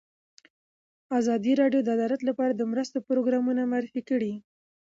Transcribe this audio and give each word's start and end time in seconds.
ازادي 1.19 1.53
راډیو 1.61 1.79
د 1.83 1.87
عدالت 1.97 2.21
لپاره 2.29 2.51
د 2.55 2.61
مرستو 2.71 3.05
پروګرامونه 3.09 3.61
معرفي 3.71 4.01
کړي. 4.09 4.33